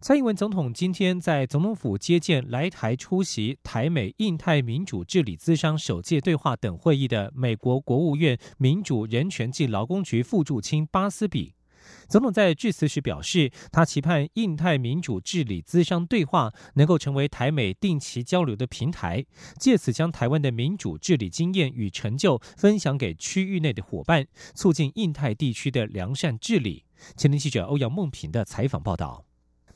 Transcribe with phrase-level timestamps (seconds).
[0.00, 11.54] 蔡英文总统今天在总统府接见来台出席台美印太民主治理资商首届对话等会议的美国国务院民主人权及劳工局副驻青巴斯比。
[12.08, 19.24] 总统在致辞时表示，他期盼印太民主治理资商对话能够成为台美定期交流的平台，
[19.58, 26.84] 借此将台湾的民主治理经验与成就分享给区域内的伙伴，促进印太地区的良善治理。
[27.16, 29.24] 前天记者欧阳梦平的采访报道。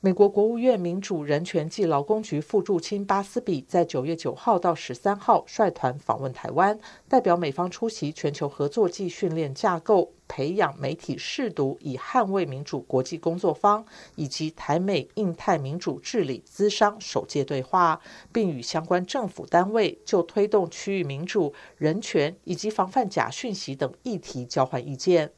[0.04, 13.83] 美国国务院民主人权暨劳工局副驻青巴斯比在九月九号到十三号率团访问台湾，代表美方出席全球合作暨训练架构培养媒体试读以捍卫民主国际工作坊
[14.14, 17.98] 以及台美印太民主治理资商首届对话，
[18.30, 25.33] 并与相关政府单位就推动区域民主、人权以及防范假讯息等议题交换意见。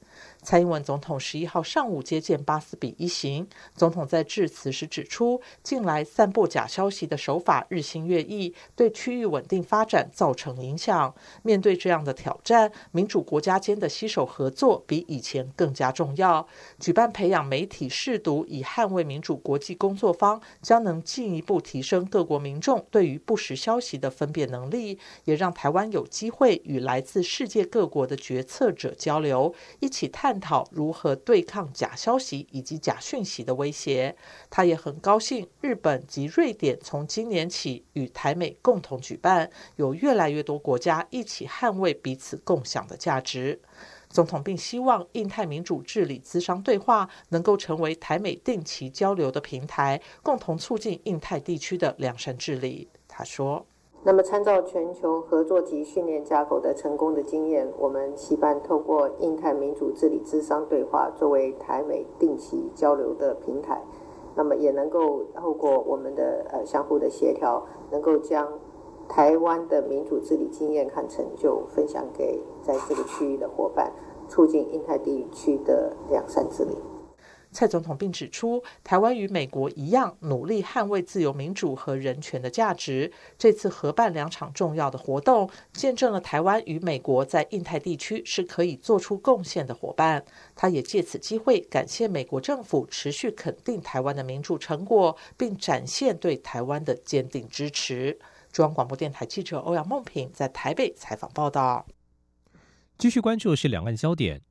[0.46, 11.12] 蔡英文总统十一号上午接见巴斯比一行，总统在致辞时指出，近来散布假消息的手法日新月异，对区域稳定发展造成影响。
[11.42, 16.46] 面对这样的挑战，民主国家间的携手合作比以前更加重要。
[16.78, 30.35] 举办培养媒体试读以捍卫民主国际工作坊，将能进一步提升各国民众对于不实消息的分辨能力，也让台湾有机会与来自世界各国的决策者交流，一起探。
[30.36, 34.14] 探讨如何对抗假消息以及假讯息的威胁。
[34.50, 43.58] 他也很高兴，日本及瑞典从今年起与台美共同举办，有越来越多国家一起捍卫彼此共享的价值。
[44.10, 52.90] 总统并希望印太民主治理资商对话能够成为台美定期交流的平台，共同促进印太地区的良善治理。
[53.08, 53.66] 他说。
[54.06, 63.82] 那么，参照全球合作及训练架构的成功的经验，我们期盼透过印太民主治理智商对话作为台美定期交流的平台，
[64.36, 68.48] 那么也能够透过我们的呃相互的协调，能够将
[69.08, 73.92] 台湾的民主治理经验和成就分享给在这个区域的伙伴，
[74.28, 76.76] 促进印太地区的良善治理。
[77.56, 83.10] 蔡总统并指出，台湾与美国一样，努力捍卫自由民主和人权的价值。
[83.38, 90.22] 这次合办两场重要的活动，见证了台湾与美国在印太地区是可以做出贡献的伙伴。
[90.54, 98.18] 他也借此机会感谢美国政府持续肯定台湾的民主成果，并展现对台湾的坚定支持。
[98.52, 101.86] 中央广播电台记者欧阳梦平在台北采访报道。
[102.98, 104.42] 继续关注是两岸焦点。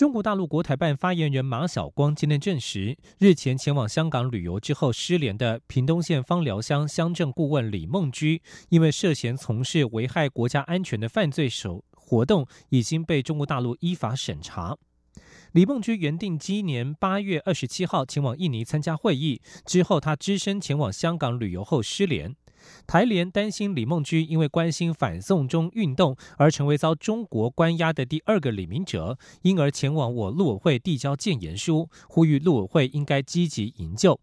[0.00, 8.40] 中国大陆国台办发言人马晓光今天证实，日前前往香港旅游之后失联的屏东县芳寮乡乡镇顾问李梦居，
[8.70, 14.74] 因为涉嫌从事危害国家安全的犯罪手活动，已经被中国大陆依法审查。
[15.52, 22.34] 李梦居原定今年八月二十七号前往印尼参加会议，之后他只身前往香港旅游后失联。
[22.86, 34.20] 台联担心李梦居因为关心反送中运动而成为遭中国关押的第二个李明哲，因而前往我陆委会递交建言书，呼吁陆委会应该积极营救。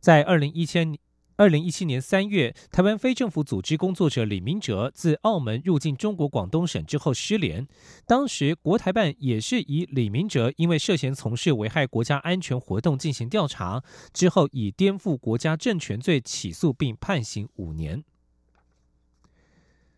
[0.00, 0.96] 在二零一千。
[1.36, 7.66] 二零一七年三月，台湾非政府组织工作者李明哲自澳门入境中国广东省之后失联。
[8.06, 18.04] 当时国台办也是以李明哲因为涉嫌从事危害国家安全活动进行调查，之后以颠覆国家政权罪起诉并判刑五年。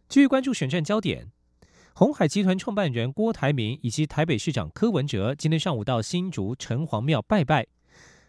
[0.09, 1.31] 继续关注选战焦点，
[1.93, 7.67] 红海集团创办人郭台铭以及台北市长柯文哲今天上午到新竹城隍庙拜拜。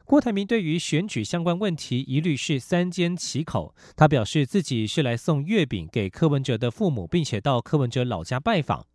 [0.08, 3.76] 郭台铭对于选举相关问题一律是三缄其口。
[3.94, 8.88] 他表示自己是来送月饼给柯文哲的父母，并且到柯文哲老家拜访。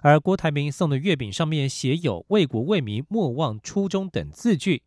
[0.00, 4.82] 而郭台铭送的月饼上面写有“为国为民，莫忘初衷”等字句。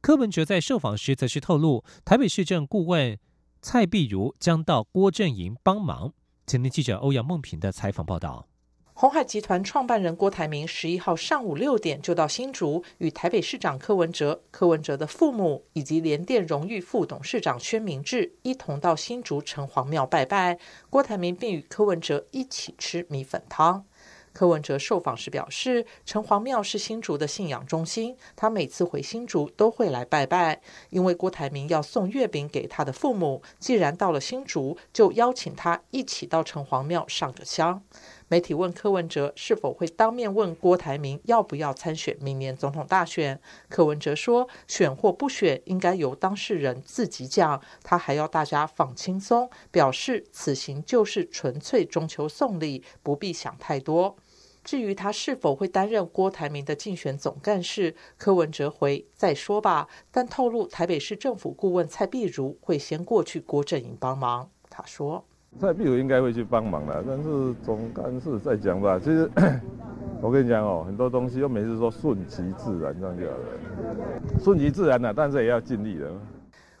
[0.00, 3.18] 柯文哲在受访时则是透露，台北市政顾问
[3.60, 6.14] 蔡碧如将到郭阵营帮忙。
[6.46, 8.49] 前天记者欧阳梦平的采访报道。
[9.00, 20.58] 红海集团创办人郭台铭十一号上午六点就到新竹，与台北市长柯文哲、柯文哲的父母以及联电荣誉副董事长宣明志一同到新竹城隍庙拜拜。
[20.90, 23.86] 郭台铭并与柯文哲一起吃米粉汤。
[24.34, 30.60] 柯文哲受访时表示，城隍庙是新竹的信仰中心，他每次回新竹都会来拜拜。
[30.90, 37.82] 因为郭台铭要送月饼给他的父母，既然到了新竹，就邀请他一起到城隍庙上个香。
[38.30, 54.16] 媒体问柯文哲是否会当面问郭台铭要不要参选明年总统大选，柯文哲说选或不选应该由当事人自己讲，他还要大家放轻松，表示此行就是纯粹中秋送礼，不必想太多。
[54.62, 64.48] 至于他是否会担任郭台铭的竞选总干事，柯文哲回再说吧，但透露台北市政府顾问蔡碧如会先过去郭阵营帮忙。
[64.68, 65.24] 他说
[65.58, 68.98] ：“蔡碧如应该会去帮忙的，但是总干事再讲吧。
[68.98, 69.30] 其实
[70.22, 76.10] 我跟你讲哦，很多东西又没是说顺其自然这样就好了，顺其自然的，但是也要尽力的。”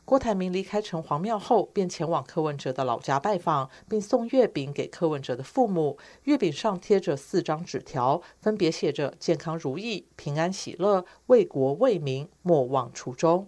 [0.04, 5.96] 郭台铭离开城隍庙后，便前往柯文哲的老家拜访，并送月饼给柯文哲的父母。
[6.24, 13.46] 月饼上贴着四张纸条，分别写着“健康如意、平安喜乐、为国为民、莫忘初衷”。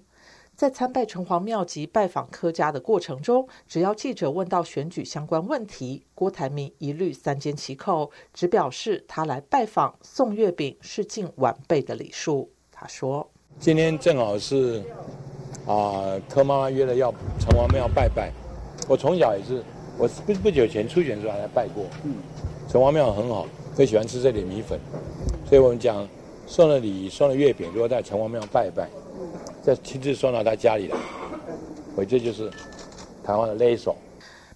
[0.63, 12.49] 在参拜城隍庙及拜访柯家的过程中，只要记者问到选举相关问题，郭台铭一律三缄其口，只表示他来拜访送月饼是尽晚辈的礼数。
[12.71, 13.29] 他说
[13.59, 14.81] ：“今天正好是。”
[15.67, 18.31] 啊，柯妈妈约了要城隍庙拜拜，
[18.89, 19.65] 我从小也是，
[19.99, 21.87] 我不不久前初选的时候还拜过。
[22.05, 22.15] 嗯，
[22.69, 24.79] 城隍庙很好，最喜欢吃这里米粉，
[25.45, 26.07] 所以我们讲
[26.47, 28.89] 送了礼，送了月饼，如果在城隍庙拜拜，
[29.63, 30.99] 再亲自送到他家里来，
[31.95, 32.51] 我这就是
[33.23, 33.97] 台湾的勒手。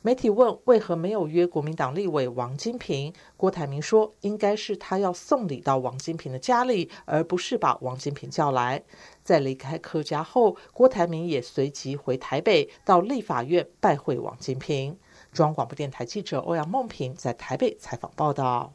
[0.03, 8.83] 媒体问为何没有约国民党立委王金平，郭台铭说应该是他要送礼到王金平的家里，而不是把王金平叫来。
[9.25, 14.97] 在离开柯家后，郭台铭也随即回台北到立法院拜会王金平。
[15.33, 18.73] 中央广播电台记者欧阳梦平在台北采访报道。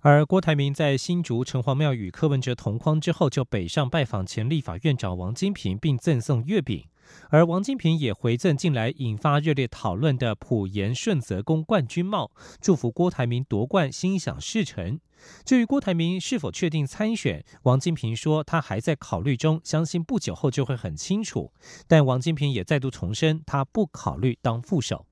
[0.00, 6.86] 而郭台铭在新竹城隍庙与柯文哲同框之后，就北上拜访前立法院长王金平，并赠送月饼。
[7.30, 12.30] 而王金平也回赠近来引发热烈讨论的普盐顺泽宫冠军帽，
[12.60, 15.00] 祝福郭台铭夺冠，心想事成。
[15.44, 21.52] 至于郭台铭是否确定参选，王金平说他还在考虑中，相信不久后就会很清楚。
[21.88, 25.06] 但王金平也再度重申，他不考虑当副手。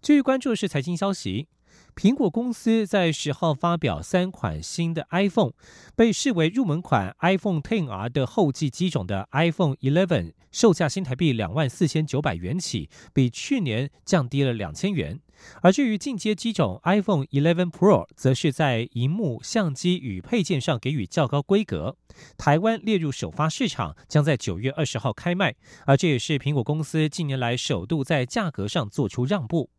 [0.00, 1.48] 至于关注的是财经消息。
[1.96, 5.52] 苹果公司在十号发表三款新的 iPhone，
[5.94, 15.20] 被视为入门款 iPhone XR 的后继机种的 iPhone 11，售价新台币两万四千九百元起，比去年降低了两千元。
[15.62, 21.96] 而至于进阶机种 iPhone 11 Pro，则是在荧幕、相机与配件上给予较高规格。
[22.36, 25.54] 台湾列入首发市场，将在九月二十号开卖。
[25.86, 29.70] 而这也是苹果公司近年来首度在价格上做出让步。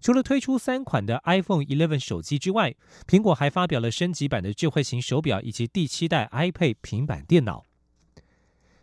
[0.00, 2.74] 除了推出三款的 iPhone 11手机之外，
[3.06, 7.64] 苹果还发表了升级版的智慧型手表以及第七代 iPad 平板电脑。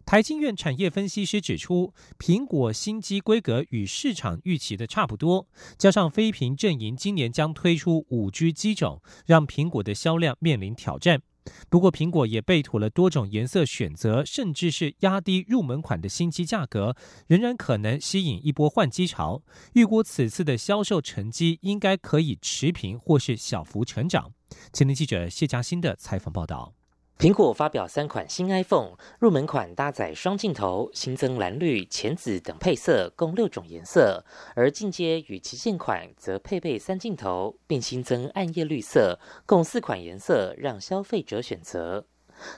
[0.05, 11.21] 台经院产业分析师指出，苹果新机规格与市场预期的差不多，加上非屏阵营今年将推出五 G 机种，让苹果的销量面临挑战。
[11.69, 16.95] 不过，苹果也备妥了多种颜色选择，甚至是压低入门款的新机价格，
[17.27, 19.41] 仍然可能吸引一波换机潮。
[19.73, 24.31] 预估此次的销售成绩应该可以持平或是小幅成长。
[24.71, 26.76] 前天记者谢佳欣的采访报道。
[27.19, 34.23] 苹果发表三款新 iPhone，入门款搭载双镜头，新增蓝绿、浅紫等配色，共六种颜色；
[34.53, 42.06] 而进阶与旗舰款则配备三镜头，并新增暗夜绿色，共四款颜色让消费者选择。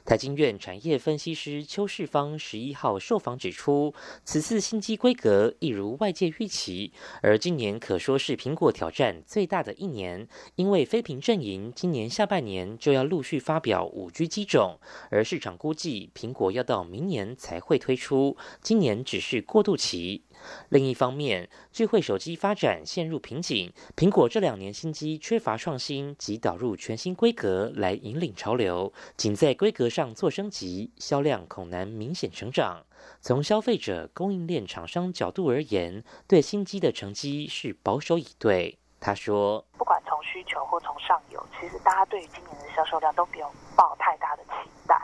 [0.05, 3.93] 台经院产业分析师邱世芳十一号受访指出，
[4.23, 20.23] 此次新机规格一如外界预期，而今年可说是苹果挑战最大的一年，因为非屏阵营今年下半年就要陆续发表五 G 机种，而市场估计苹果要到明年才会推出，今年只是过渡期。
[20.69, 32.85] 另一方面，智慧手机发展陷入瓶颈，苹果这两年新机缺乏创新及导入全新规格来引领潮流，仅在规格上做升级，销量恐难明显成长。
[33.21, 38.77] 从消费者、供应链厂商角度而言，对新机的成绩是保守以对。
[38.99, 44.99] 他说：“不管从需求或从上游，其实大家对于今年的销售量都不用抱太大的期待。”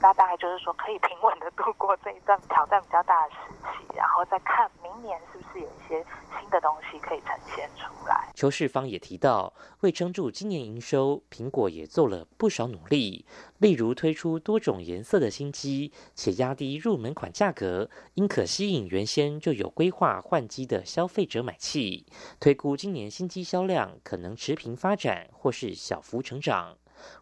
[0.00, 6.06] 那大概就是说，可以平稳的度过这一段挑战比较大的时期，然后再看明年是不是有一些
[6.38, 8.30] 新的东西可以呈现出来。
[8.32, 13.26] 邱世芳也提到，为撑住今年营收，苹果也做了不少努力，
[13.58, 22.06] 例如推出多种颜色的新机，且压低入门款价格，应可吸引原先就有规划换机的消费者买气。
[22.38, 26.78] 推估今年新机销量可能持平发展，或是小幅成长。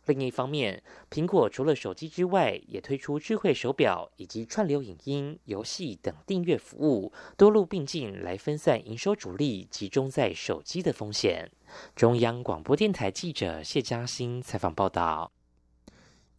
[0.06, 11.50] 另一方面，苹果除了手机之外，也推出智慧手表以及串流影音、游戏等订阅服务，多路并进来分散营收主力集中在手机的风险。
[11.94, 15.32] 中央广播电台记者谢嘉欣采访报道。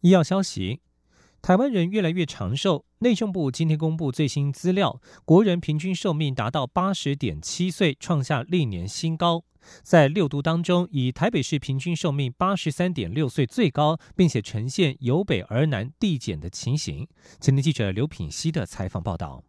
[0.00, 0.80] 医药消息。
[1.40, 2.84] 台湾人越来越长寿。
[2.98, 9.44] 内政部今天公布最新资料，国人平均寿命达到八十点七岁，创下历年新高。
[9.82, 17.06] 在六都当中，以台北市平均寿命八十三点六岁最高，并且呈现由北而南递减的情形。
[17.40, 19.44] 前天记者刘品希的采访报道。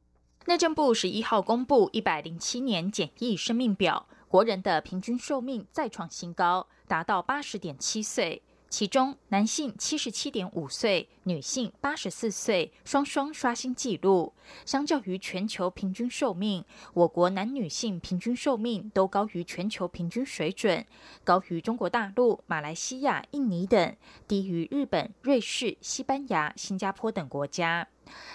[0.45, 8.41] 内政部十一号公布一百零七年简易生命表，国人的平均寿命再创新高，达到八十点七岁。
[8.69, 14.31] 其中，男性七十七点五岁，女性八十四岁，双双刷新纪录。
[14.63, 20.85] 相较于全球平均寿命，我国男女性平均寿命都高于全球平均水准，
[21.23, 23.95] 高于中国大陆、马来西亚、印尼等，
[24.27, 27.87] 低于日本、瑞士、西班牙、新加坡等国家。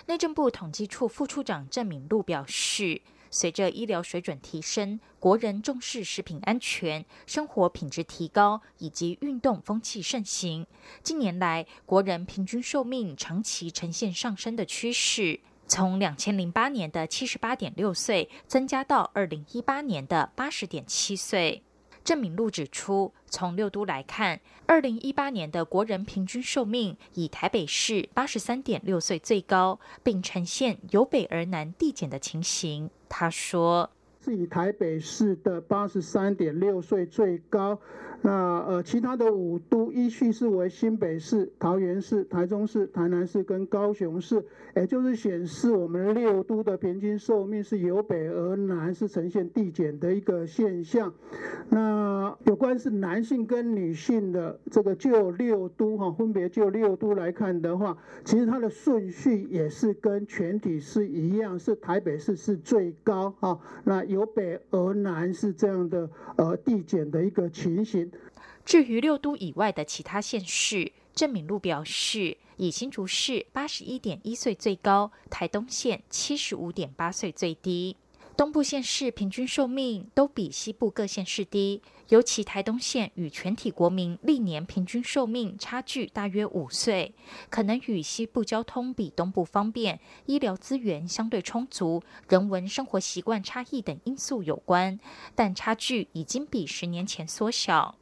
[0.06, 3.00] 内政部统计处副处长郑敏禄表示。
[3.34, 10.64] 随着医疗水准提升，国人重视食品安全、生活品质提高以及运动风气盛行，
[11.02, 21.64] 近年来国人平均寿命长期呈现上升的趋势，从两千零八年的七十八点六岁增加到二零一八年的八十点七岁。
[22.04, 32.90] 郑敏禄指出，从六都来看，二零一八年的国人平均寿命以台北市八十三点六岁最高，并呈现由北而南递减的情形。
[33.16, 33.88] 他说。
[34.25, 37.78] 是以台北市的八十三点六岁最高，
[38.26, 38.32] 那
[38.66, 44.42] 呃其他的五都依序是为新北市、桃园市、台中市、台南市跟高雄市，
[44.74, 51.12] 也就是显示我们六都的平均寿命是由北而南是呈现递减的一个现象。
[51.68, 64.02] 那有关是男性跟女性的这个就六都哈，分别就六都来看的话，其实它的顺序也是跟全体是一样，是台北市是最高哈，那。
[64.14, 68.08] 由北而南是这样的呃递减的一个情形。
[68.64, 77.97] 至于六都以外的其他县市，郑敏禄表示，以新竹市八十一点一岁最高，台东县七十五点八岁最低。
[78.37, 87.14] 东部县市平均寿命都比西部各县市低，尤其台东县与全体国民历年平均寿命差距大约五岁，
[87.49, 94.99] 可能与西部交通比东部方便、医疗资源相对充足、人文生活习惯差异等因素有关，
[95.37, 97.97] 但差距已经比十年前缩小。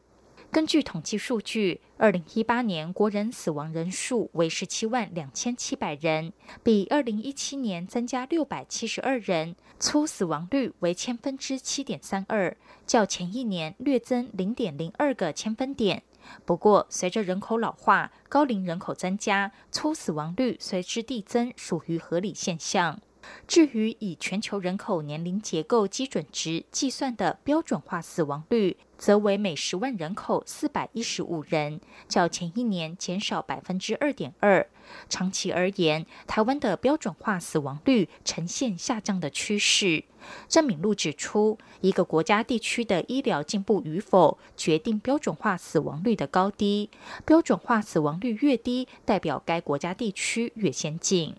[0.53, 12.55] 根据统计数据，二零一八年国人死亡人数为十七万两千七百人，比二零一七年增加六百七十二人，粗死亡率为千分之七点三二，
[12.87, 16.03] 较前一年略增零点零二个千分点。
[16.45, 23.01] 不过，随着人口老化、高龄人口增加，粗死亡率随之递增，属于合理现象。
[23.47, 34.67] 至于以全球人口年龄结构基准值计算的标准化死亡率，则为每十万人口四百一十五人，较前一年减少百分之二点二。
[35.09, 40.05] 长期而言，台湾的标准化死亡率呈现下降的趋势。
[40.49, 46.91] 郑敏禄指出，一个国家地区的医疗进步与否，决定标准化死亡率的高低。
[47.25, 51.35] 标准化死亡率越低，代表该国家地区越先进。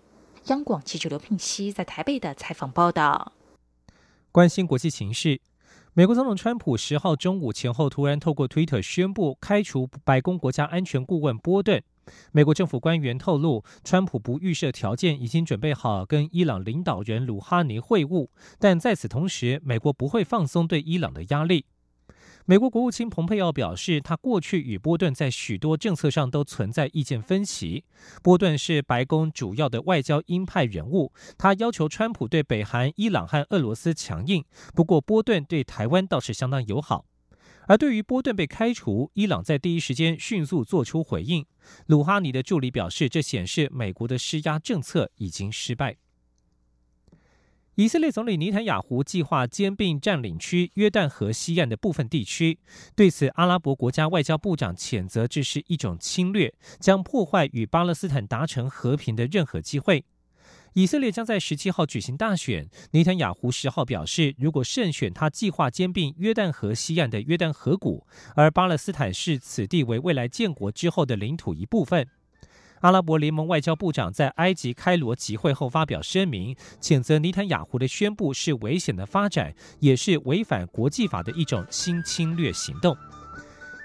[0.48, 3.32] 央广记者刘聘熙在台北的采访报道。
[4.30, 5.40] 关心国际形势，
[5.94, 11.82] 美国总统川普十号中午前后突然透过推特宣布开除白宫国家安全顾问波顿。
[12.32, 21.64] 美国政府官员透露，川普不预设条件，已经准备好跟伊朗领导人鲁哈尼会晤，但在此同时，美国不会放松对伊朗的压力。
[22.46, 27.84] 美国国务卿蓬佩奥表示，他过去与波顿在许多政策上都存在意见分歧。
[28.22, 34.44] 波顿是白宫主要的外交鹰派人物，他要求川普对北韩、伊朗和俄罗斯强硬。
[34.74, 37.06] 不过，波顿对台湾倒是相当友好。
[37.66, 41.46] 而对于波顿被开除，伊朗在第一时间迅速做出回应。
[41.86, 45.96] 鲁哈尼的助理表示，这显示美国的施压政策已经失败。
[47.76, 52.60] 以色列总理尼坦雅胡计划兼并占领区约旦河西岸的部分地区，
[52.94, 60.04] 对此，阿拉伯国家外交部长谴责这是一种侵略，将破坏与巴勒斯坦达成和平的任何机会。
[60.74, 72.06] 以色列将在十七号举行大选，尼坦雅胡十号表示，如果胜选，他计划兼并约旦河西岸的约旦河谷，而巴勒斯坦视此地为未来建国之后的领土一部分。
[72.84, 82.94] 阿拉伯联盟外交部长在埃及开罗集会后发表声明，谴责尼坦雅胡的宣布是危险的发展，也是违反国际法的一种新侵略行动。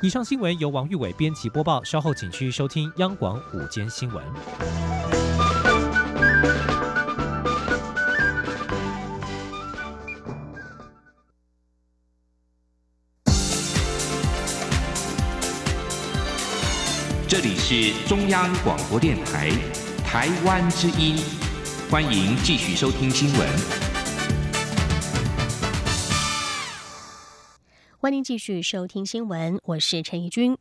[0.01, 4.98] 以上新闻由王玉伟编辑播报，稍后请继续收听央广午间新闻。
[17.29, 19.51] 这里是中央广播电台
[20.03, 21.15] 台湾之音，
[21.88, 23.48] 欢迎继续收听新闻。
[28.00, 30.57] 欢迎继续收听新闻，我是陈怡君。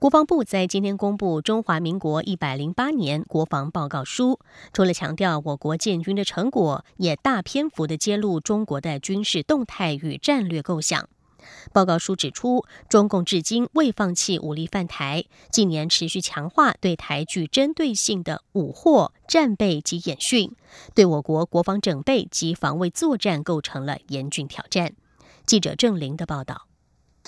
[0.00, 4.32] 国防部在今天公布《中华民国一百零八年国防报告书》，
[4.72, 11.08] 除了强调我国建军的成果，也大篇幅的揭露中国的军事动态与战略构想。
[11.72, 20.54] 报告书指出，中共至今未放弃武力犯台，近年持续强化对台具针对性的武货战备及演训，
[20.94, 24.94] 对我国国防整备及防卫作战构成了严峻挑战。
[25.46, 26.69] 记者郑玲的报道。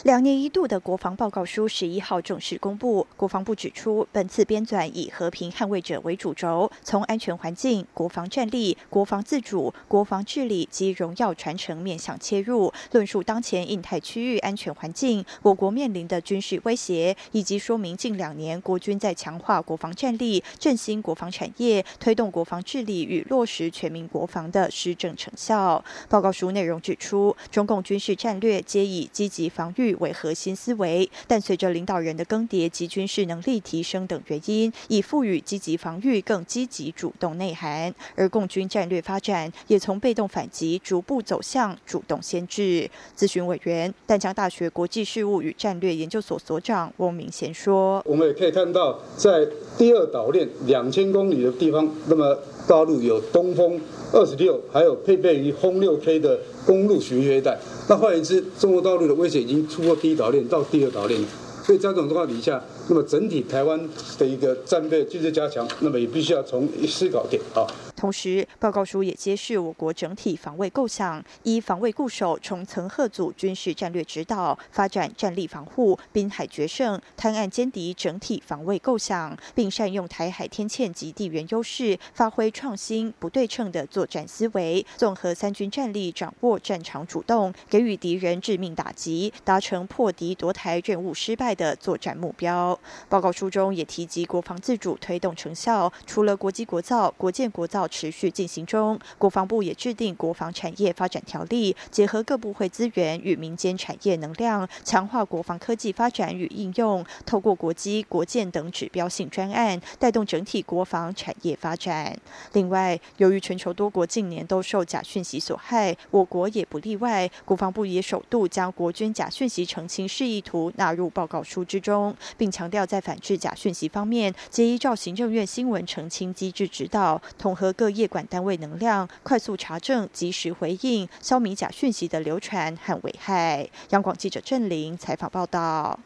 [0.03, 3.07] 两年一度的国防报告书十一号正式公布。
[3.17, 25.85] 国防部指出，本次编纂以和平捍卫者为主轴，从安全环境、国防战力、国防自主、国防治理及荣耀传承面向切入，论述当前印太区域安全环境、我国面临的军事威胁，以及说明近两年国军在强化国防战力、振兴国防产业、推动国防治理与落实全民国防的施政成效。
[26.09, 29.82] 报告书内容指出，中共军事战略皆以积极防御。
[29.83, 37.93] 域为核心思维，但随着领导人的更迭及军事能力提升等原因，已赋予积极防御更积极主动内涵。
[38.15, 42.89] 而共军战略发展也从被动反击逐步走向主动先制。
[43.17, 49.47] 咨询委员、淡江大学国际事务与战略研究所所长翁明贤说：“我们也可以看到，在
[49.77, 53.81] 第二岛链两千公里的地方，那么大陆有东风
[54.13, 57.59] 二十六，还有配备于轰六 K 的。”公路巡阅带，
[57.89, 61.21] 那换言之，中国大陆的威胁已经突破第一岛链到第二岛链，
[61.65, 63.79] 所以在这种状况底下，那么整体台湾
[64.19, 67.67] 的一个战备军事加强，那么也必须要从思考点啊。
[67.97, 92.72] 同时，报告书也揭示我国整体防卫构想，依防卫固守、重层贺组军事战略指导，发展战力防护、滨海决胜、滩岸歼敌整体防卫构想，并善用台海天堑及地缘优势，发挥创新不对称的作战思维，综合三军战力，掌握战场主动，给予敌人致命打击，达成破敌夺台任务失败的作战目标。
[93.09, 97.83] 报告书中也提及国防自主推动成效，除了国际国造、国建国造。
[97.93, 112.17] 持续进行中，国防部也制定国防产业发展条例，结合各部会资源与民间产业能量，强化国防科技发展与应用，透过国机、国建等指标性专案，带动整体国防产业发展。
[112.55, 117.31] 另外，由于全球多国近年都受假讯息所害，我国也不例外。
[117.45, 127.73] 国防部也首度将国军假讯息澄清示意图纳入报告书之中，并强强调在反制假讯息方面，皆依照行政院新闻澄清机制指导，统合。
[127.73, 133.69] 各业管单位能量快速查证、及时回应，消弭假讯息的流传和危害。
[133.89, 135.99] 央广记者郑玲采访报道。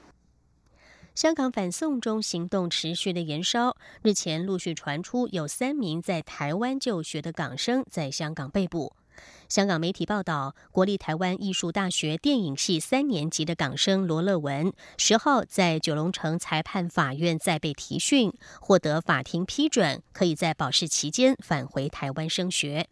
[1.14, 8.95] 香港反送中行动持续的延烧，日前陆续传出有三名在台湾就学的港生在香港被捕。
[9.48, 22.88] 香港媒体报道，国立台湾艺术大学电影系三年级的港生罗乐文，十号在九龙城裁判法院再被提讯，获得法庭批准，可以在保释期间返回台湾升学。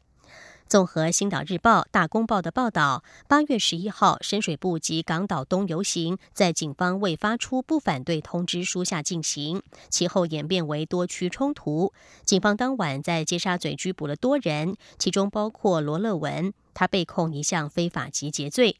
[0.66, 11.92] 综合《星岛日报》《大公报》的报道，八月十一号，深水埗及港岛东游行在警方未发出不反对通知书下进行，其后演变为多区冲突。
[12.24, 18.76] 警方当晚在尖沙咀拘捕了多人，其中包括罗乐文，他被控一项非法集结罪。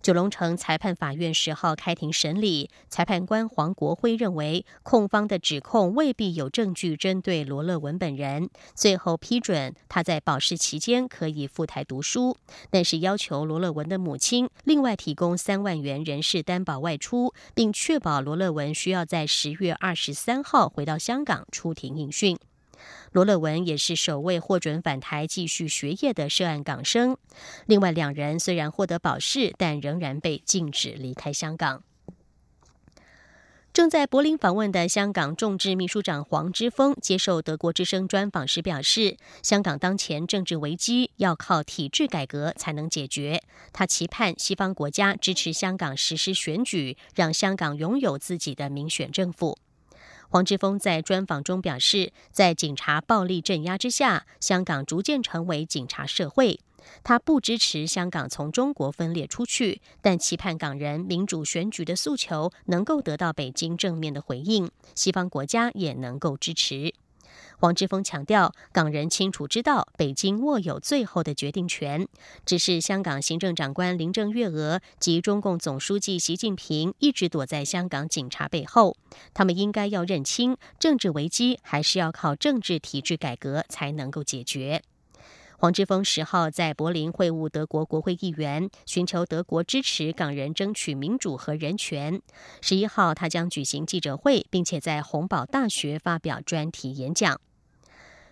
[0.00, 12.36] 九龙城裁判法院十号开庭审理，裁判官黄国辉认为，控方的指控未必有证据针对罗乐文本人，最后批准他在保释期间可以赴台读书，
[12.70, 22.38] 但是要求罗乐文的母亲另外提供三万元人事担保外出，并确保罗乐文需要在十月二十三号回到香港出庭应讯。
[23.12, 27.16] 罗乐文也是首位获准返台继续学业的涉案港生。
[27.66, 31.82] 另外两人虽然获得保释，但仍然被禁止离开香港。
[33.70, 43.40] 正在柏林访问的香港众志秘书长黄之锋接受德国之声专访时表示，香港当前政治危机要靠体制改革才能解决。
[43.72, 49.56] 他期盼西方国家支持香港实施选举，让香港拥有自己的民选政府。
[50.30, 56.60] 黄之锋在专访中表示，在警察暴力镇压之下，香港逐渐成为警察社会。
[57.02, 66.94] 他不支持香港从中国分裂出去，但期盼港人民主选举的诉求能够得到北京正面的回应，西方国家也能够支持。
[67.60, 72.06] 黄之锋强调，港人清楚知道北京握有最后的决定权，
[72.46, 78.96] 只是香港行政长官林郑月娥及中共总书记习近平一直躲在香港警察背后，
[79.34, 84.80] 他们应该要认清，政治危机还是要靠政治体制改革才能够解决。
[85.60, 92.22] 黄之锋十号在柏林会晤德国国会议员，寻求德国支持港人争取民主和人权。
[92.60, 97.40] 十一号，他将举行记者会，并且在洪堡大学发表专题演讲。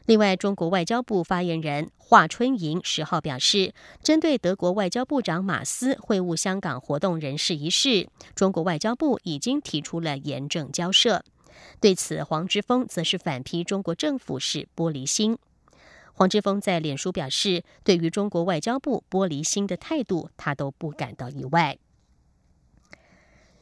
[0.06, 11.24] 另外，中国外交部发言人华春莹十号表示，针对德国外交部长马斯会晤香港活动人士一事，中国外交部已经提出了严正交涉。
[11.80, 15.36] 对此，黄之锋则是反批中国政府是玻璃心。
[16.12, 21.76] 黄之锋在脸书表示，对于中国外交部玻璃心的态度，他都不感到意外。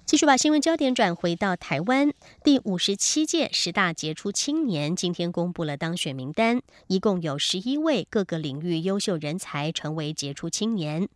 [0.06, 2.12] 继续把新闻焦点转回到台湾，
[2.44, 11.08] 第五十七届十大杰出青年今天公布了当选名单，一共有十一位各个领域优秀人才成为杰出青年。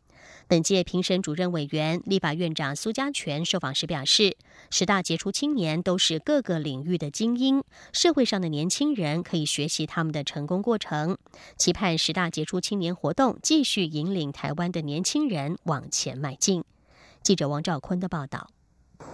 [0.47, 4.39] 本届评审主任委员立法院长苏家全受访时表示，
[4.71, 11.19] 十大杰出青年都是各个领域的精英，社会上的年轻人可以学习他们的成功过程，
[11.59, 16.65] 期盼十大杰出青年活动继续引领台湾的年轻人往前迈进。
[17.23, 18.49] 记者王兆坤的报道。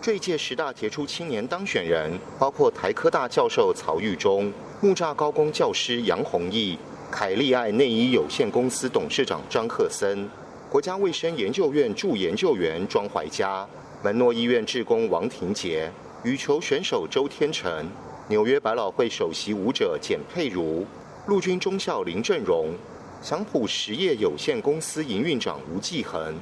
[0.04, 6.78] 这届十大杰出青年当选人包括台科大教授曹玉忠、木栅高工教师杨弘毅、
[7.10, 10.28] 凯利爱内衣有限公司董事长张克森、
[10.68, 13.66] 国家卫生研究院助研究员庄怀佳、
[14.02, 15.90] 门诺医院志工王廷杰、
[16.22, 17.88] 羽球选手周天成、
[18.28, 20.86] 纽约百老汇首席舞者简佩如、
[21.28, 22.74] 陆军中校林正荣、
[23.22, 26.34] 祥普实业有限公司营运长吴继恒。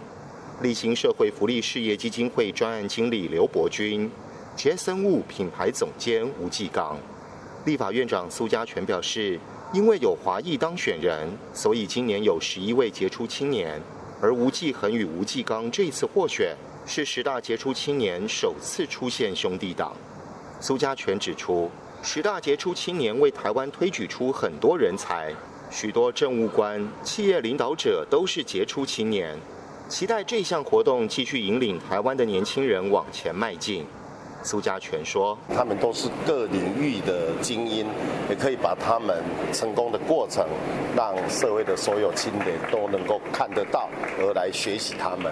[0.62, 4.09] 立新社会福利事业基金会专案经理刘伯君，
[4.55, 6.96] 杰森物品牌总监吴继刚，
[7.64, 9.40] 立法院长苏家全表示，
[9.72, 13.83] 因为有华裔当选人，所以今年有十一位杰出青年，
[14.20, 16.55] 而吴继恒与吴继刚这次获选，
[16.87, 19.92] 是十大杰出青年首次出现兄弟党。
[20.61, 21.68] 苏家全指出，
[22.05, 25.35] 十大杰出青年为台湾推举出很多人才，
[25.72, 29.37] 许多政务官、企业领导者都是杰出青年。
[29.92, 33.85] 期待这项活动继续引领台湾的年轻人往前迈进。
[34.42, 37.87] 苏家全说：“他们都是各领域的精英，
[38.31, 40.46] 也可以把他们成功的过程，
[40.96, 45.31] 让社会的所有青年都能够看得到，而来学习他们。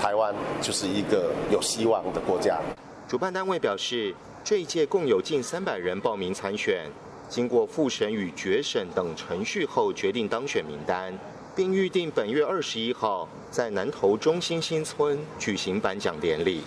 [0.00, 2.58] 台湾就是一个有希望的国家。”
[3.06, 6.84] 主办单位表示，这一届共有近三百人报名参选，
[7.28, 11.16] 经过复审与决审等程序后，决定当选名单。
[11.60, 16.62] 并预定本月二十一号在南投中心新村举行颁奖典礼。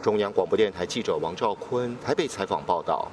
[0.00, 3.12] 中央广播电台记者王兆坤台北采访报道。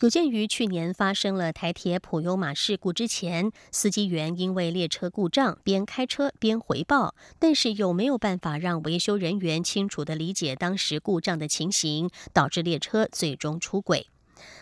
[0.00, 14.08] 有鉴于去年发生了台铁普悠马事故之前，司机员因为列车故障边开车边回报，但是有没有办法让维修人员清楚的理解当时故障的情形，导致列车最终出轨？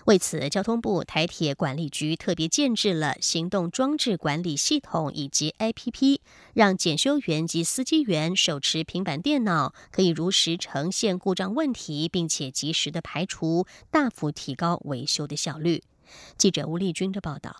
[0.08, 6.20] 为此，交通部台铁管理局特别建制了行动装置管理系统以及 APP，
[6.54, 15.82] 让检修员及司机员手持平板电脑，可以如实呈现故障问题，并且及时的排除，大幅提高维修的效率。
[16.38, 17.56] 记者吴丽君的报道。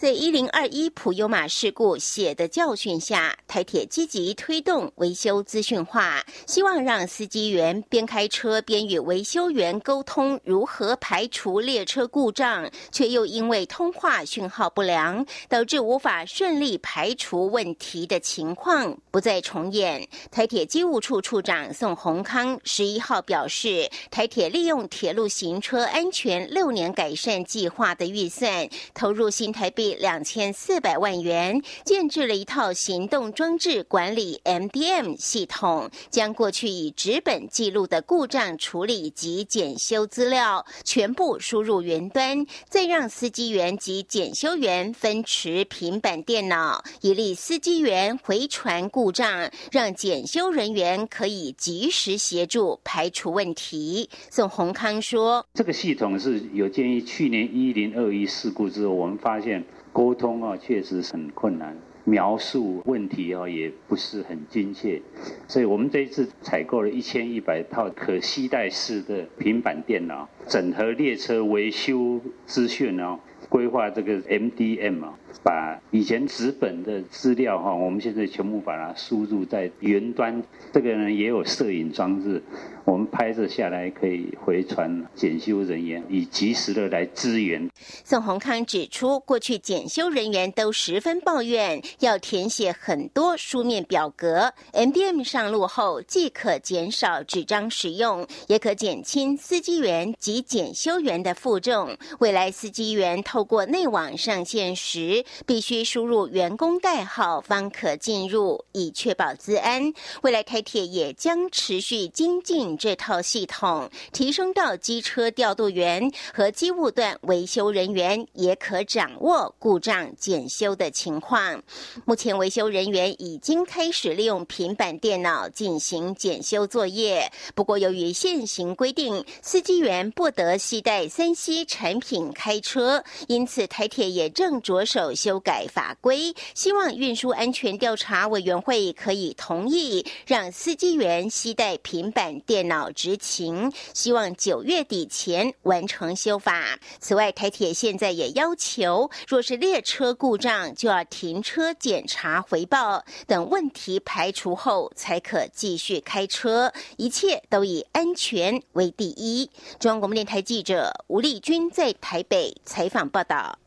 [0.00, 20.08] 在一零二一普悠玛事故血的教训下，台铁积极推动维修资讯化，希望让司机员边开车边与维修员沟通如何排除列车故障，却又因为通话讯号不良，导致无法顺利排除问题的情况不再重演。
[20.30, 29.89] 台铁机务处处长宋宏康十一号表示，台铁利用铁路行车安全六年改善计划的预算，投入新台币。
[29.98, 54.08] 两千四百万元建制了一套行动装置管理 MDM 系统，将过去以纸本记录的故障处理及检修资料全部输入云端，再让司机员及检修员分持平板电脑，以利司机员回传故障，让检修人员可以及时协助排除问题。
[54.30, 65.00] 宋宏康说：“这个系统是有建议去年一零二一事故之后，我们发现。”沟通啊，确实很困难，描述问题啊，也不是很精确，
[65.48, 80.42] 所以我们这一次采购了一千一百套可携带式的平板电脑，整合列车维修资讯啊，规划这个 MDM 啊，把以前纸本的资料哈，我们现在全部把它输入在云端。
[80.72, 82.42] 这个呢也有摄影装置，
[82.84, 87.68] 我们拍摄下来可以回传检修人员，以及时的来支援。
[88.04, 94.52] 宋宏康指出，过去检修人员都十分抱怨，要填写很多书面表格。
[94.72, 101.96] MDM 上路后，既可减少纸张使用，也可减轻司机员及检修员的负重。
[102.18, 109.92] 未来司机员透过内网上线时，必须输入员工代号方可进入，以确保资安。
[110.22, 121.62] 未来台铁也将持续精进这套系统，提升到机车调度员和机务段维修人员也可掌握故障检修的情况。
[122.04, 146.78] 目前维修人员已经开始利用平板电脑进行检修作业，不过由于现行规定，司机员不得携带三 C 产品开车，因此台铁也正着手修改法规，希望运输安全调查委员会可以同意让司机员携带平板电脑执勤，希望九月底前完成修法。
[146.98, 159.50] 此外，台铁现在也要求，若是列车故障，就要停车检查回报，等问题排除后才可继续开车，一切都以安全为第一。
[159.78, 163.58] 中央广播电台记者吴丽君在台北采访报道。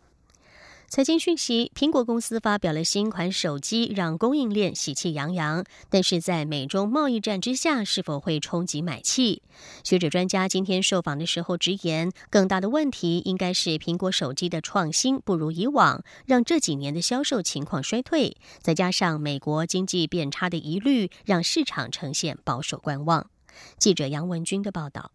[0.94, 5.66] 财经讯息：苹果公司发表了新款手机，让供应链喜气洋洋。
[5.90, 9.42] 但是在美中贸易战之下，是否会冲击买气？
[9.84, 18.38] 学者专家今天受访的时候直言，更大的问题应该是苹果手机的创新不如以往，让这几年的销售情况衰退。
[18.62, 23.32] 再加上美国经济变差的疑虑，让市场呈现保守观望。
[23.80, 25.10] 记者杨文军的报道。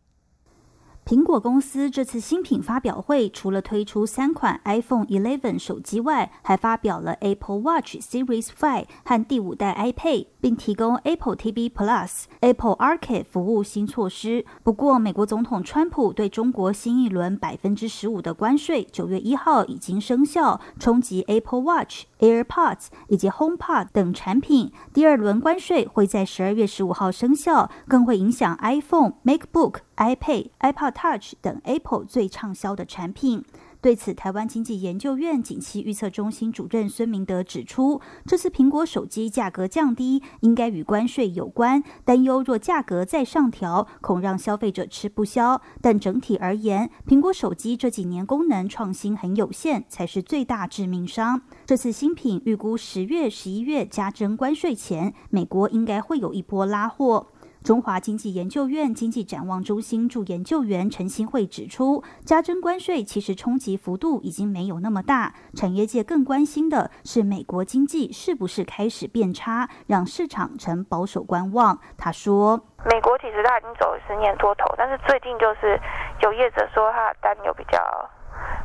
[1.09, 14.45] 苹果公司这次新品发表会，除了推出三款 iPhone 11手机外，还发表了 Apple Watch Series 5和第五代 iPad，并提供 Apple TV Plus、Apple Arcade 服务新措施。
[14.63, 24.71] 不过，美国总统川普对中国新一轮百分之十五的关税，九月一号已经生效，冲击 Apple Watch、AirPods 以及 HomePod 等产品。
[24.93, 29.88] 第二轮关税会在十二月十五号生效，更会影响 iPhone、MacBook。
[29.99, 33.45] iPad、iPod Touch 等 Apple 最畅销的产品。
[33.81, 41.85] 对此，台湾经济研究院景气预测中心主任孙明德指出，这次苹果手机价格降低，应该与关税有关。
[42.05, 45.63] 担忧若价格再上调，恐让消费者吃不消。
[45.81, 51.43] 但整体而言，苹果手机这几年功能创新很有限，才是最大致命伤。
[51.65, 57.29] 这次新品预估十月、十一月加征关税前，美国应该会有一波拉货。
[57.69, 71.79] 中华经济研究院经济展望中心助研究员陈新慧指出，加征关税其实冲击幅度已经没有那么大，产业界更关心的是美国经济是不是开始变差，让市场呈保守观望。
[71.99, 72.59] 他说
[72.91, 75.79] ：“美国其实它已经走了十年多头，但是最近就是
[76.23, 77.79] 有业者说它单有比较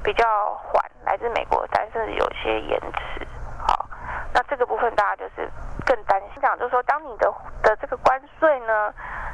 [0.02, 0.24] 比较
[0.64, 3.28] 缓，来自美国，但是有些延迟。
[4.34, 5.50] 那这个部分大家就是。”
[5.86, 7.30] 更担心讲，就是说，当你的
[7.62, 8.94] 的这个关税呢，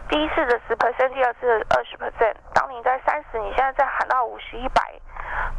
[0.10, 4.82] 第一次的十 percent，第二次的二十 percent，当你在三十，你现在再喊到五十、一百，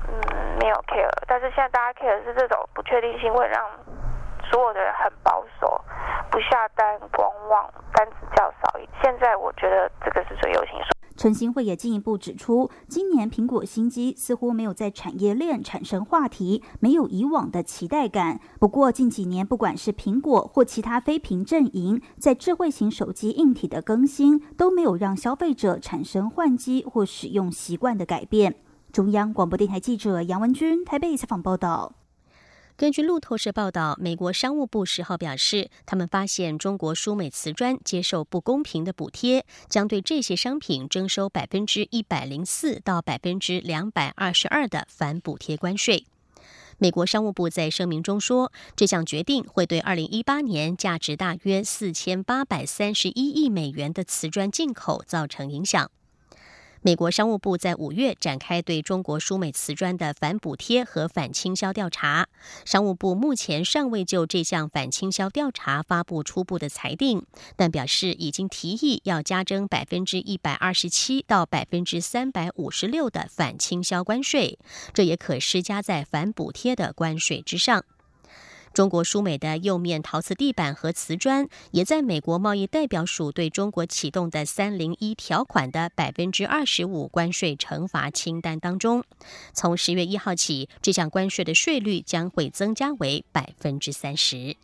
[0.09, 3.65] 嗯，没有 care，但是现在大家 care 是这种不确定性会让
[4.51, 5.81] 所有的人很保守，
[6.29, 8.89] 不下单、观望，单子较少一。
[9.01, 10.75] 现在我觉得这个是最流行。
[11.21, 18.41] 陈新慧也进一步指出，今年苹果新机似乎没有在产业链产生话题，没有以往的期待感。
[18.59, 28.55] 不过近几年，不管是苹果或其他非屏阵营，在智慧型手机硬体的更新，都没有让消费者产生换机或使用习惯的改变。
[28.91, 32.00] 中央广播电台记者杨文君台北采访报道。
[32.81, 46.07] 根据路透社报道，美国商务部十号表示，他们发现中国输美瓷砖接受不公平的补贴，将对这些商品征收百分之一百零四到百分之两百二十二的反补贴关税。
[46.79, 55.91] 美国商务部在声明中说，这项决定会对二零一八年价值大约四千八百三十一亿美元的瓷砖进口造成影响。
[56.83, 62.27] 美国商务部在五月展开对中国输美瓷砖的反补贴和反倾销调查。
[62.65, 67.23] 商务部目前尚未就这项反倾销调查发布初步的裁定，
[67.55, 74.59] 但表示已经提议要加征百分之一百二十七到百分之三百五十六的反倾销关税，
[74.95, 77.85] 这也可施加在反补贴的关税之上。
[78.81, 89.05] 中国输美的釉面陶瓷地板和瓷砖，也在美国贸易代表署对中国启动的“三零一”条款的百分之二十五关税惩罚清单当中。
[89.53, 94.57] 从十月一号起，这项关税的税率将会增加为百分之三十。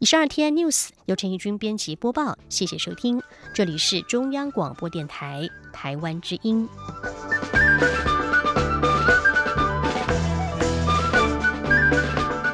[0.00, 3.22] 以上 T News 由陈义军编辑播报，谢谢收听，
[3.54, 6.68] 这里是中央广播电台台湾之音。